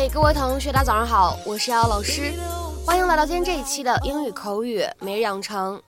[0.00, 2.32] 嗨，各位同学，大家早上好，我是姚老师，
[2.86, 5.78] 欢迎来到今天这一期的英语口语每日养成。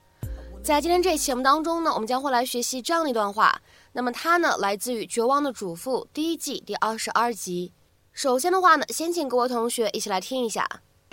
[0.63, 3.63] 在今天这一期节目当中呢，我们将会来学习这样的一段话。
[3.95, 7.73] 那么它呢，来自于《绝望的主妇》第一季第二十二集。
[8.13, 10.69] 首先的话呢，先请各位同学一起来听一下。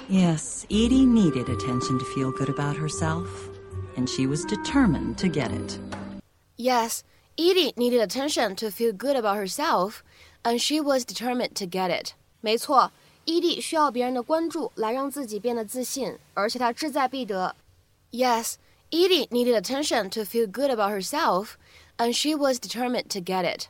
[0.09, 3.27] Yes, Edie needed attention to feel good about herself,
[3.95, 5.77] and she was determined to get it.
[6.57, 6.99] Yes,
[7.37, 9.99] Edie needed attention to feel good about herself,
[10.43, 12.13] and she was determined to get it.
[12.40, 12.92] 没错，
[13.24, 17.54] 伊蒂需要别人的关注来让自己变得自信，而且她志在必得。
[18.10, 18.54] Yes.
[18.90, 21.56] Edie needed attention to feel good about herself,
[21.96, 23.66] and she was determined to get it.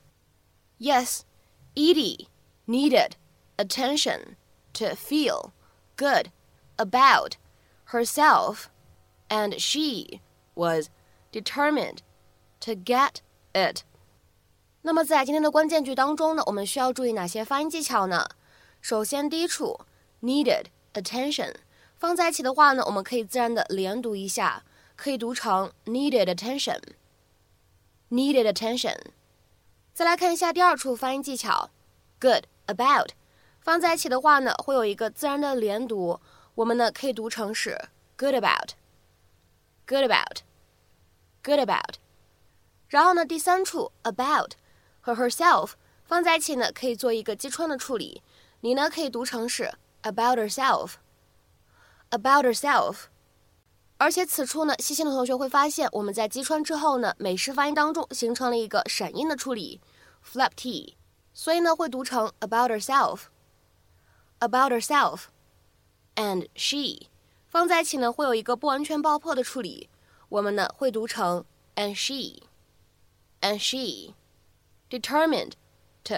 [0.78, 1.22] Yes,
[1.74, 2.26] Edie
[2.66, 3.12] needed
[3.56, 4.36] attention
[4.74, 5.52] to feel
[5.96, 6.26] good
[6.76, 7.36] about
[7.86, 8.68] herself,
[9.30, 10.20] and she
[10.54, 10.90] was
[11.32, 12.00] determined
[12.60, 13.22] to get
[13.54, 13.84] it.
[14.82, 18.28] 那么在今天的关键句当中呢，我们需要注意哪些发音技巧呢？
[18.81, 19.81] 首先，第一处
[20.21, 21.53] needed attention
[21.97, 24.63] 放在一起的话呢，我们可以自然的连读一下。
[25.01, 28.97] 可以读成 needed attention，needed attention。
[29.93, 31.69] 再来看一下第二处发音技巧
[32.19, 33.11] ，good about，
[33.61, 36.19] 放在一起的话呢，会有一个自然的连读，
[36.55, 37.79] 我们呢可以读成是
[38.17, 41.95] good about，good about，good about。
[42.89, 44.51] 然后呢，第三处 about
[44.99, 45.71] 和 herself
[46.03, 48.21] 放在一起呢，可以做一个击穿的处理，
[48.61, 49.71] 你呢可以读成是
[50.01, 53.03] about herself，about herself。
[53.97, 59.81] 而且此处呢，细心的同学会发现，我们在击穿之后呢，美式发音当中形成了一个闪音的处理
[60.25, 60.95] ，flap t，
[61.33, 67.07] 所以呢会读成 about herself，about herself，and she，
[67.49, 69.89] 放在一起呢会有一个不完全爆破的处理，
[70.29, 71.43] 我们呢会读成
[71.75, 75.51] and she，and she，determined
[76.05, 76.15] to，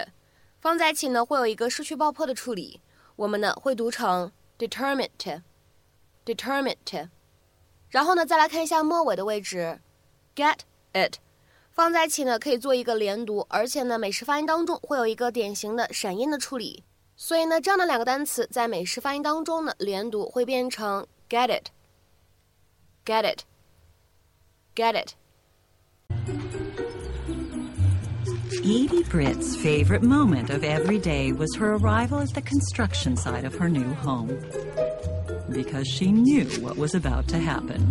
[0.62, 2.80] 放在一起呢会有一个失去爆破的处理，
[3.16, 7.08] 我们呢会读成 determined，determined，
[7.90, 9.80] 然后呢，再来看一下末尾的位置
[10.36, 10.58] ，get
[10.92, 11.16] it，
[11.72, 16.84] 放在一起呢可以做一个连读，而且呢美式发音当中会有一个典型的闪音的处理，
[17.16, 23.24] 所以呢这样的两个单词在美式发音当中呢连读会变成 get it，get
[24.76, 25.14] it，get it。
[28.58, 33.68] Edie Britt's favorite moment of every day was her arrival at the construction site of her
[33.68, 34.28] new home.
[35.50, 37.90] because she knew what was about to happen.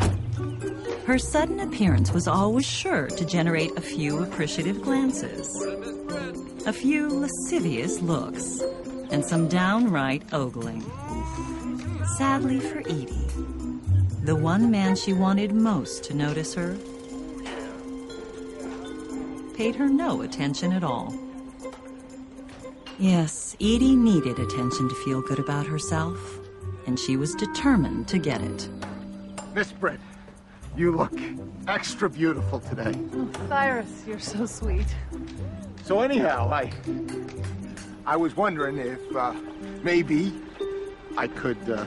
[1.06, 5.48] Her sudden appearance was always sure to generate a few appreciative glances,
[6.66, 8.62] a few lascivious looks,
[9.12, 10.82] and some downright ogling.
[12.18, 13.28] Sadly for Edie,
[14.24, 16.78] the one man she wanted most to notice her
[19.62, 21.14] paid her no attention at all.
[22.98, 26.18] Yes, Edie needed attention to feel good about herself
[26.88, 28.68] and she was determined to get it.
[29.54, 30.00] Miss Britt,
[30.76, 31.14] you look
[31.68, 32.92] extra beautiful today.
[33.14, 34.88] Oh, Cyrus, you're so sweet.
[35.84, 36.72] So anyhow, I
[38.08, 39.36] I was wondering if uh,
[39.84, 40.34] maybe
[41.18, 41.86] I could uh,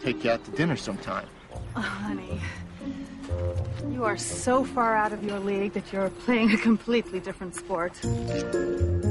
[0.00, 1.26] take you out to dinner sometime.
[1.74, 2.40] Oh, honey,
[3.91, 7.93] you are so far out of your league that you're playing a completely different sport.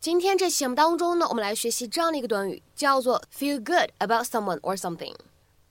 [0.00, 5.14] 今天这期节目当中呢，我们来学习这样的一个短语，叫做 feel good about someone or something。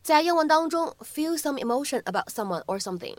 [0.01, 3.15] 在英文当中，feel some emotion about someone or something，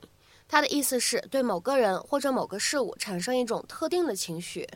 [0.49, 4.67] 它的意思是对某个人或者某个事物产生一种特定的情绪。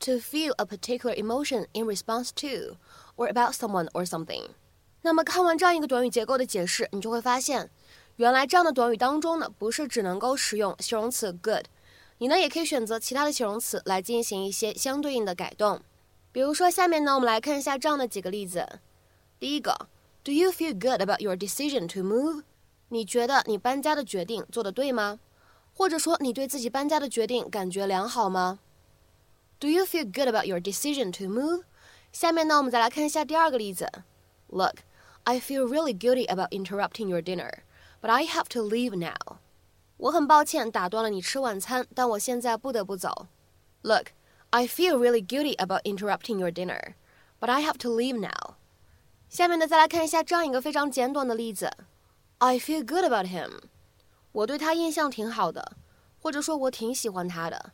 [0.00, 2.76] To feel a particular emotion in response to
[3.16, 4.50] or about someone or something。
[5.02, 7.68] 那么看完这样一个短语结构的解释，你就会发现，
[8.16, 11.66] 原来这样的短语当中呢，不是只能够使用形容词 good。
[12.18, 15.80] 你呢也可以选择其他的形容词来进行一些相对应的改动，
[16.32, 18.80] 比如说下面呢，我们来看一下这样的几个例子。
[19.38, 19.88] 第一个
[20.24, 22.42] ，Do you feel good about your decision to move？
[22.88, 25.18] 你觉得你搬家的决定做得对吗？
[25.74, 28.60] 或者说你对自己搬家的决定感觉良好吗
[29.59, 31.63] ？Do you feel good about your decision to move？
[32.11, 33.89] 下面呢，我们再来看一下第二个例子。
[34.47, 39.37] Look，I feel really guilty about interrupting your dinner，but I have to leave now。
[39.97, 43.27] 我很抱歉打断了你吃晚餐，但我现在不得不走。
[43.81, 44.07] Look,
[44.49, 46.95] I feel really guilty about interrupting your dinner,
[47.39, 48.55] but I have to leave now.
[49.29, 51.71] 下面呢，再来看一下这样一个非常简短的例子。
[52.37, 53.61] I feel good about him.
[54.33, 55.77] 我对他印象挺好的，
[56.21, 57.71] 或者说我挺喜欢他的。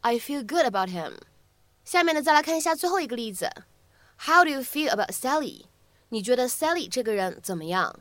[0.00, 1.18] I feel good about him.
[1.84, 3.50] 下面呢，再来看一下最后一个例子。
[4.26, 5.64] How do you feel about Sally?
[6.10, 8.00] 你觉得 Sally 这个人怎么样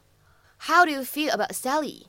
[0.59, 2.05] ？How do you feel about Sally?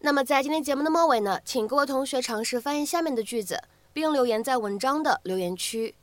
[0.00, 3.62] 那么在今天节目的末尾呢，请各位同学尝试翻译下面的句子，
[3.92, 5.94] 并留言在文章的留言区。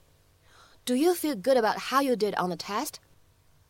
[0.85, 2.95] Do you feel good about how you did on the test?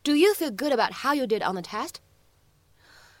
[0.02, 1.96] Do you feel good about how you did on the test?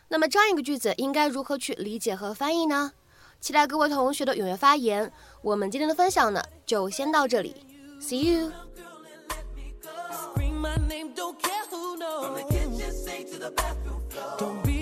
[0.08, 2.92] 那么这样一个句子应该如何去理解和翻译呢？
[3.40, 5.10] 期待各位同学的踊跃发言。
[5.42, 7.56] 我们今天的分享呢，就先到这里。
[8.00, 8.52] See you.
[14.38, 14.79] Don't be.